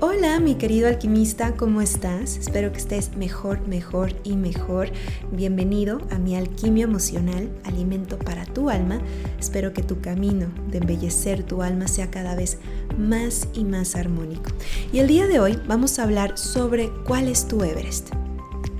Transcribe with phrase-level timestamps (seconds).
[0.00, 2.36] Hola mi querido alquimista, ¿cómo estás?
[2.36, 4.92] Espero que estés mejor, mejor y mejor.
[5.32, 9.00] Bienvenido a mi alquimia emocional, alimento para tu alma.
[9.40, 12.58] Espero que tu camino de embellecer tu alma sea cada vez
[12.96, 14.52] más y más armónico.
[14.92, 18.10] Y el día de hoy vamos a hablar sobre cuál es tu Everest.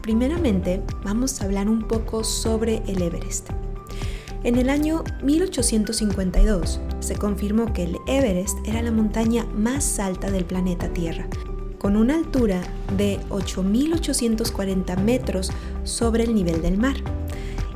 [0.02, 3.50] Primeramente, vamos a hablar un poco sobre el Everest.
[4.44, 10.44] En el año 1852 se confirmó que el Everest era la montaña más alta del
[10.44, 11.26] planeta Tierra,
[11.78, 12.60] con una altura
[12.96, 15.50] de 8.840 metros
[15.82, 16.96] sobre el nivel del mar.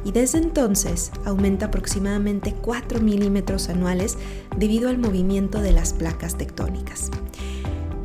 [0.05, 4.17] Y desde entonces aumenta aproximadamente 4 milímetros anuales
[4.57, 7.11] debido al movimiento de las placas tectónicas.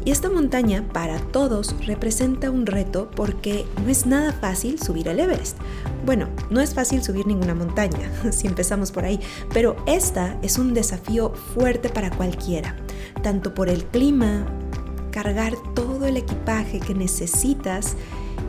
[0.07, 5.19] Y esta montaña para todos representa un reto porque no es nada fácil subir el
[5.19, 5.57] Everest.
[6.05, 9.19] Bueno, no es fácil subir ninguna montaña, si empezamos por ahí,
[9.53, 12.77] pero esta es un desafío fuerte para cualquiera,
[13.21, 14.47] tanto por el clima,
[15.11, 17.97] cargar todo el equipaje que necesitas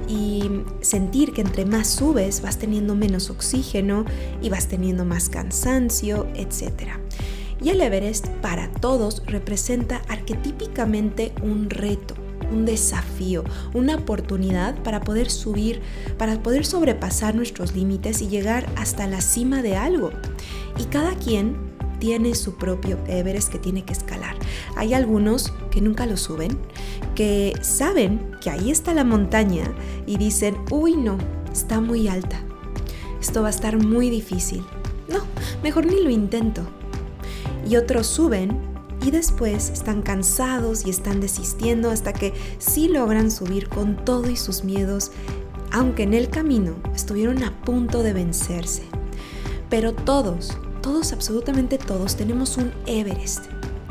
[0.06, 4.05] y sentir que entre más subes vas teniendo menos oxígeno
[4.41, 7.01] y vas teniendo más cansancio, etc.
[7.61, 12.14] Y el Everest para todos representa arquetípicamente un reto,
[12.53, 15.81] un desafío, una oportunidad para poder subir,
[16.19, 20.12] para poder sobrepasar nuestros límites y llegar hasta la cima de algo.
[20.79, 21.56] Y cada quien
[21.98, 24.36] tiene su propio Everest que tiene que escalar.
[24.77, 26.56] Hay algunos que nunca lo suben,
[27.17, 29.64] que saben que ahí está la montaña
[30.06, 31.19] y dicen, uy no,
[31.53, 32.41] está muy alta.
[33.20, 34.64] Esto va a estar muy difícil.
[35.09, 35.23] No,
[35.64, 36.78] mejor ni lo intento
[37.67, 38.59] y otros suben
[39.05, 44.37] y después están cansados y están desistiendo hasta que sí logran subir con todo y
[44.37, 45.12] sus miedos,
[45.70, 48.83] aunque en el camino estuvieron a punto de vencerse.
[49.70, 53.47] Pero todos, todos, absolutamente todos, tenemos un Everest.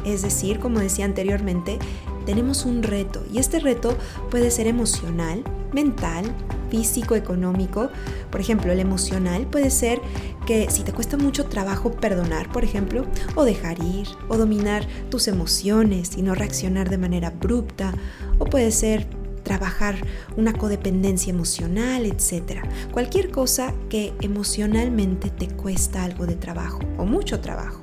[0.05, 1.79] Es decir, como decía anteriormente,
[2.25, 3.97] tenemos un reto y este reto
[4.29, 6.25] puede ser emocional, mental,
[6.69, 7.89] físico, económico.
[8.31, 10.01] Por ejemplo, el emocional puede ser
[10.47, 15.27] que si te cuesta mucho trabajo perdonar, por ejemplo, o dejar ir, o dominar tus
[15.27, 17.93] emociones y no reaccionar de manera abrupta,
[18.39, 19.07] o puede ser
[19.43, 19.97] trabajar
[20.37, 22.61] una codependencia emocional, etc.
[22.91, 27.81] Cualquier cosa que emocionalmente te cuesta algo de trabajo o mucho trabajo.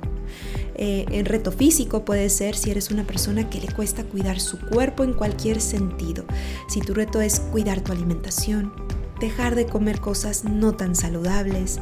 [0.73, 4.59] Eh, el reto físico puede ser si eres una persona que le cuesta cuidar su
[4.59, 6.25] cuerpo en cualquier sentido.
[6.67, 8.73] Si tu reto es cuidar tu alimentación,
[9.19, 11.79] dejar de comer cosas no tan saludables,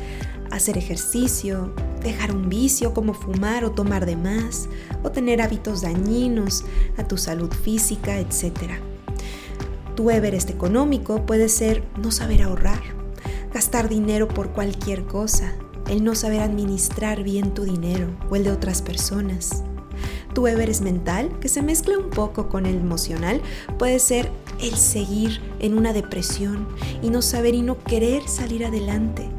[0.53, 4.69] hacer ejercicio, dejar un vicio como fumar o tomar de más,
[5.01, 6.63] o tener hábitos dañinos
[6.97, 8.73] a tu salud física, etc.
[9.95, 12.81] Tu Everest económico puede ser no saber ahorrar,
[13.51, 15.53] gastar dinero por cualquier cosa,
[15.89, 19.63] el no saber administrar bien tu dinero o el de otras personas.
[20.35, 23.41] Tu Everest mental, que se mezcla un poco con el emocional,
[23.79, 24.31] puede ser
[24.61, 26.67] el seguir en una depresión
[27.01, 29.29] y no saber y no querer salir adelante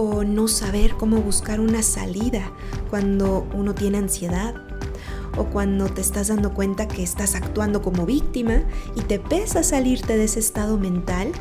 [0.00, 2.50] o no saber cómo buscar una salida
[2.88, 4.54] cuando uno tiene ansiedad
[5.36, 8.62] o cuando te estás dando cuenta que estás actuando como víctima
[8.96, 11.32] y te pesa salirte de ese estado mental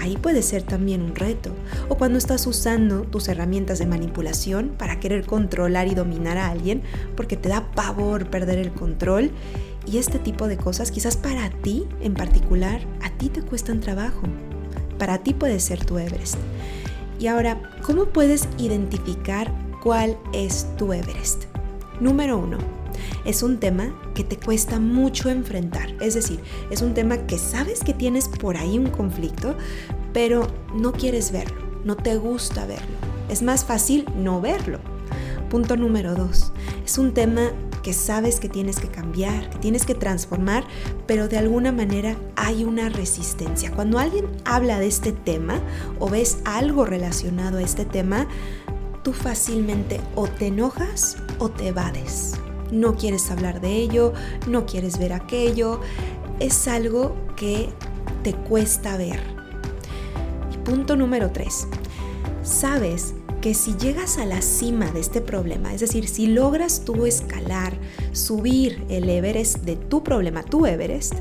[0.00, 1.50] Ahí puede ser también un reto.
[1.88, 6.82] O cuando estás usando tus herramientas de manipulación para querer controlar y dominar a alguien
[7.16, 9.30] porque te da pavor perder el control.
[9.86, 14.24] Y este tipo de cosas quizás para ti en particular, a ti te cuestan trabajo.
[14.98, 16.36] Para ti puede ser tu Everest.
[17.18, 19.52] Y ahora, ¿cómo puedes identificar
[19.82, 21.44] cuál es tu Everest?
[22.00, 22.58] Número uno,
[23.24, 25.94] es un tema que te cuesta mucho enfrentar.
[26.00, 29.56] Es decir, es un tema que sabes que tienes por ahí un conflicto,
[30.12, 32.96] pero no quieres verlo, no te gusta verlo.
[33.28, 34.80] Es más fácil no verlo.
[35.50, 36.52] Punto número dos.
[36.84, 37.52] Es un tema
[37.84, 40.64] que sabes que tienes que cambiar, que tienes que transformar,
[41.06, 43.70] pero de alguna manera hay una resistencia.
[43.70, 45.60] Cuando alguien habla de este tema
[46.00, 48.26] o ves algo relacionado a este tema,
[49.04, 52.34] tú fácilmente o te enojas o te evades
[52.74, 54.12] no quieres hablar de ello,
[54.48, 55.80] no quieres ver aquello,
[56.40, 57.68] es algo que
[58.22, 59.20] te cuesta ver.
[60.52, 61.68] Y punto número tres,
[62.42, 63.14] sabes
[63.44, 67.74] que si llegas a la cima de este problema, es decir, si logras tú escalar,
[68.12, 71.12] subir el Everest de tu problema, tu Everest,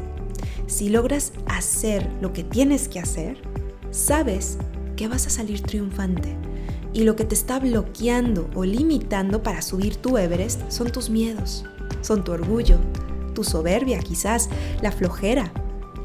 [0.66, 3.42] si logras hacer lo que tienes que hacer,
[3.92, 4.58] sabes
[4.96, 6.38] que vas a salir triunfante
[6.94, 11.66] y lo que te está bloqueando o limitando para subir tu Everest son tus miedos,
[12.00, 12.78] son tu orgullo,
[13.36, 14.48] tu soberbia quizás,
[14.82, 15.52] la flojera,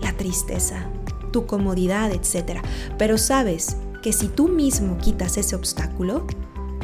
[0.03, 0.91] la tristeza,
[1.31, 2.59] tu comodidad, etc.
[2.99, 6.27] Pero sabes que si tú mismo quitas ese obstáculo,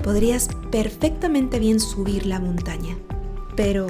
[0.02, 2.96] podrías perfectamente bien subir la montaña.
[3.56, 3.86] Pero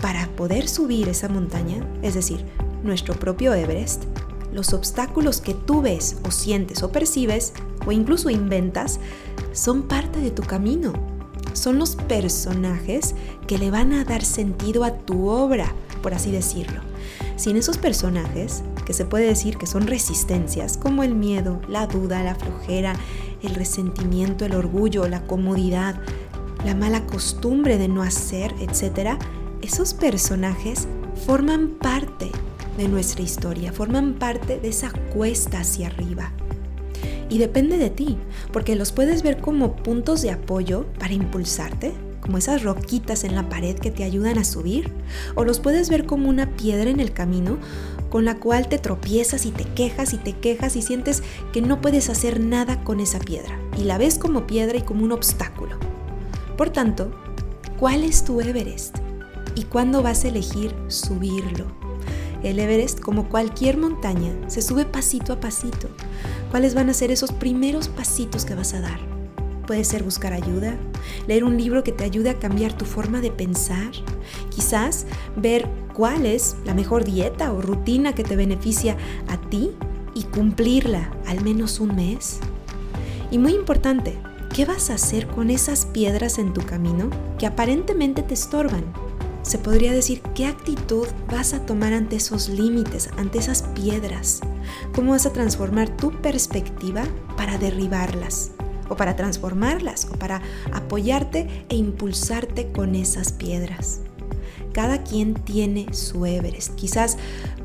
[0.00, 2.44] para poder subir esa montaña, es decir,
[2.82, 4.04] nuestro propio Everest,
[4.52, 7.52] los obstáculos que tú ves o sientes o percibes
[7.86, 9.00] o incluso inventas
[9.52, 10.92] son parte de tu camino.
[11.52, 13.14] Son los personajes
[13.46, 15.72] que le van a dar sentido a tu obra,
[16.02, 16.80] por así decirlo.
[17.36, 22.22] Sin esos personajes, que se puede decir que son resistencias, como el miedo, la duda,
[22.22, 22.94] la flojera,
[23.42, 26.00] el resentimiento, el orgullo, la comodidad,
[26.64, 29.18] la mala costumbre de no hacer, etc.,
[29.60, 30.88] esos personajes
[31.26, 32.30] forman parte
[32.78, 36.32] de nuestra historia, forman parte de esa cuesta hacia arriba.
[37.28, 38.16] Y depende de ti,
[38.52, 41.92] porque los puedes ver como puntos de apoyo para impulsarte,
[42.26, 44.92] como esas roquitas en la pared que te ayudan a subir,
[45.36, 47.56] o los puedes ver como una piedra en el camino
[48.10, 51.80] con la cual te tropiezas y te quejas y te quejas y sientes que no
[51.80, 55.78] puedes hacer nada con esa piedra, y la ves como piedra y como un obstáculo.
[56.56, 57.12] Por tanto,
[57.78, 58.98] ¿cuál es tu Everest?
[59.54, 61.66] ¿Y cuándo vas a elegir subirlo?
[62.42, 65.88] El Everest, como cualquier montaña, se sube pasito a pasito.
[66.50, 69.15] ¿Cuáles van a ser esos primeros pasitos que vas a dar?
[69.66, 70.76] Puede ser buscar ayuda,
[71.26, 73.90] leer un libro que te ayude a cambiar tu forma de pensar,
[74.54, 78.96] quizás ver cuál es la mejor dieta o rutina que te beneficia
[79.28, 79.72] a ti
[80.14, 82.38] y cumplirla al menos un mes.
[83.30, 84.16] Y muy importante,
[84.54, 88.84] ¿qué vas a hacer con esas piedras en tu camino que aparentemente te estorban?
[89.42, 94.40] Se podría decir qué actitud vas a tomar ante esos límites, ante esas piedras.
[94.92, 97.04] ¿Cómo vas a transformar tu perspectiva
[97.36, 98.55] para derribarlas?
[98.88, 100.42] O para transformarlas o para
[100.72, 104.00] apoyarte e impulsarte con esas piedras.
[104.72, 106.74] Cada quien tiene su Everest.
[106.74, 107.16] Quizás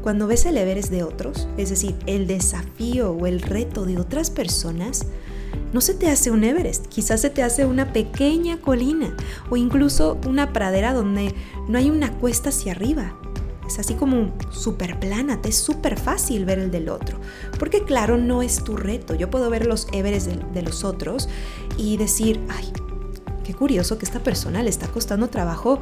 [0.02, 4.30] cuando ves el Everest de otros, es decir, el desafío o el reto de otras
[4.30, 5.06] personas,
[5.74, 9.16] no se te hace un Everest, quizás se te hace una pequeña colina
[9.50, 11.34] o incluso una pradera donde
[11.68, 13.18] no hay una cuesta hacia arriba,
[13.72, 17.20] es así como súper plana, te es súper fácil ver el del otro.
[17.58, 19.16] Porque claro, no es tu reto.
[19.16, 21.30] Yo puedo ver los Everest de, los otros
[21.78, 22.72] y decir, ay,
[23.44, 25.80] qué curioso que esta persona le está costando trabajo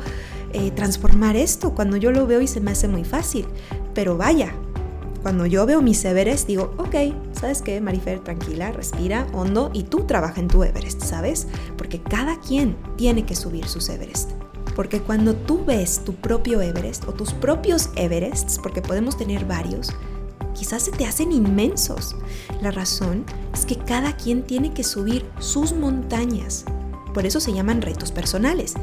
[0.54, 3.48] eh, transformar esto cuando yo lo veo y se me hace muy fácil.
[3.94, 4.54] Pero vaya,
[5.22, 6.96] cuando yo veo mis Everest digo, ok,
[7.34, 8.20] ¿sabes qué, Marifer?
[8.20, 11.48] Tranquila, respira hondo y tú trabaja en tu Everest, ¿sabes?
[11.78, 14.39] Porque cada quien tiene que subir sus Everest.
[14.76, 19.90] Porque cuando tú ves tu propio Everest o tus propios Everests, porque podemos tener varios,
[20.54, 22.16] quizás se te hacen inmensos.
[22.62, 26.66] La razón es que cada quien tiene que subir sus montañas.
[27.14, 28.76] Por eso se llaman retos personales.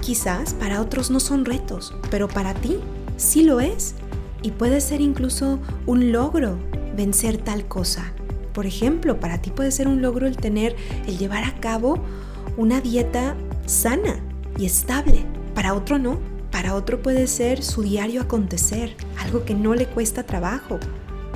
[0.00, 2.78] Quizás para otros no son retos, pero para ti
[3.16, 3.94] sí lo es.
[4.42, 6.58] Y puede ser incluso un logro
[6.96, 8.12] vencer tal cosa.
[8.52, 11.98] Por ejemplo, para ti puede ser un logro el tener, el llevar a cabo
[12.56, 13.36] una dieta
[13.66, 14.20] sana
[14.56, 15.24] y estable.
[15.54, 16.18] Para otro no.
[16.50, 20.78] Para otro puede ser su diario acontecer, algo que no le cuesta trabajo,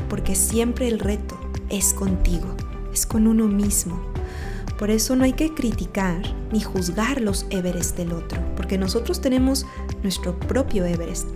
[0.09, 1.39] porque siempre el reto
[1.69, 2.47] es contigo,
[2.93, 4.01] es con uno mismo.
[4.79, 6.23] Por eso no hay que criticar
[6.53, 9.67] ni juzgar los Everest del otro, porque nosotros tenemos
[10.03, 11.29] nuestro propio Everest.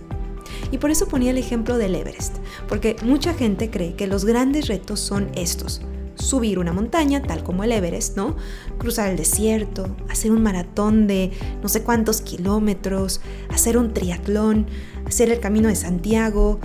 [0.71, 2.37] Y por eso ponía el ejemplo del Everest,
[2.67, 5.81] porque mucha gente cree que los grandes retos son estos,
[6.15, 8.35] subir una montaña, tal como el Everest, ¿no?
[8.77, 11.31] Cruzar el desierto, hacer un maratón de
[11.61, 14.67] no sé cuántos kilómetros, hacer un triatlón,
[15.05, 16.59] hacer el camino de Santiago,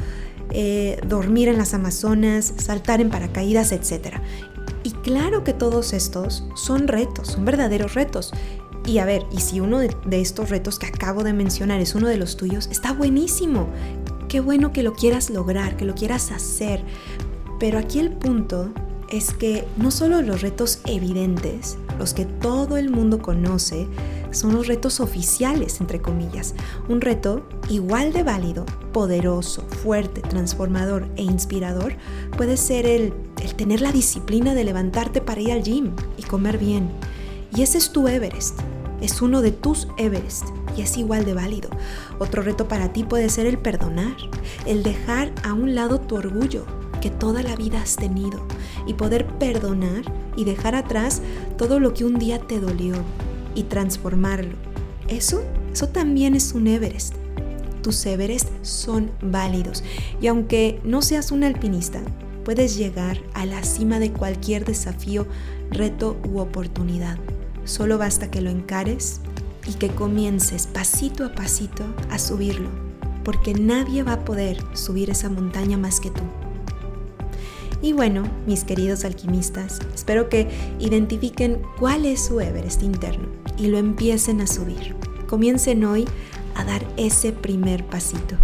[0.50, 4.16] eh, dormir en las Amazonas, saltar en paracaídas, etc.
[4.82, 8.32] Y claro que todos estos son retos, son verdaderos retos.
[8.86, 11.94] Y a ver, y si uno de, de estos retos que acabo de mencionar es
[11.94, 13.68] uno de los tuyos, está buenísimo.
[14.28, 16.82] Qué bueno que lo quieras lograr, que lo quieras hacer.
[17.58, 18.72] Pero aquí el punto
[19.10, 23.88] es que no solo los retos evidentes, los que todo el mundo conoce,
[24.30, 26.54] son los retos oficiales, entre comillas.
[26.88, 31.96] Un reto igual de válido, poderoso, fuerte, transformador e inspirador
[32.36, 33.12] puede ser el,
[33.56, 36.90] tener la disciplina de levantarte para ir al gym y comer bien.
[37.54, 38.60] Y ese es tu Everest.
[39.00, 40.44] Es uno de tus Everest
[40.76, 41.70] y es igual de válido.
[42.18, 44.14] Otro reto para ti puede ser el perdonar,
[44.66, 46.66] el dejar a un lado tu orgullo,
[47.00, 48.46] que toda la vida has tenido
[48.86, 50.02] y poder perdonar
[50.36, 51.22] y dejar atrás
[51.56, 52.94] todo lo que un día te dolió
[53.54, 54.54] y transformarlo.
[55.08, 55.42] Eso,
[55.72, 57.14] eso también es un Everest.
[57.82, 59.82] Tus Everest son válidos
[60.20, 62.00] y aunque no seas un alpinista,
[62.44, 65.26] puedes llegar a la cima de cualquier desafío,
[65.70, 67.18] reto u oportunidad.
[67.64, 69.20] Solo basta que lo encares
[69.66, 72.68] y que comiences pasito a pasito a subirlo,
[73.24, 76.22] porque nadie va a poder subir esa montaña más que tú.
[77.82, 83.78] Y bueno, mis queridos alquimistas, espero que identifiquen cuál es su Everest interno y lo
[83.78, 84.94] empiecen a subir.
[85.28, 86.06] Comiencen hoy
[86.54, 88.36] a dar ese primer pasito.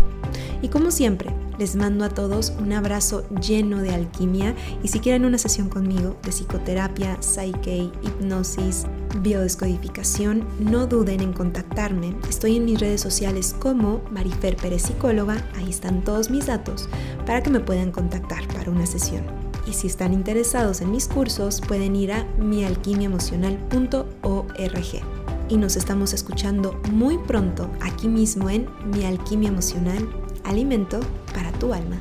[0.62, 5.24] Y como siempre, Les mando a todos un abrazo lleno de alquimia y si quieren
[5.24, 8.84] una sesión conmigo de psicoterapia, psyche, hipnosis,
[9.22, 12.16] biodescodificación, no duden en contactarme.
[12.28, 16.88] Estoy en mis redes sociales como Marifer Pérez Psicóloga, ahí están todos mis datos
[17.26, 19.24] para que me puedan contactar para una sesión.
[19.66, 25.02] Y si están interesados en mis cursos, pueden ir a mialquimiaemocional.org.
[25.48, 30.08] Y nos estamos escuchando muy pronto aquí mismo en Mi Alquimia Emocional,
[30.44, 30.98] alimento
[31.32, 32.00] para tu alma.